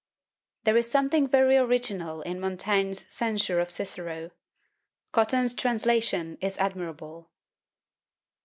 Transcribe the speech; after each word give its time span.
There 0.63 0.75
is 0.77 0.89
something 0.89 1.27
very 1.27 1.57
original 1.57 2.23
in 2.23 2.39
Montaigne's 2.39 3.05
censure 3.13 3.59
of 3.59 3.71
Cicero. 3.71 4.31
Cotton's 5.11 5.53
translation 5.53 6.39
is 6.41 6.57
admirable. 6.57 7.29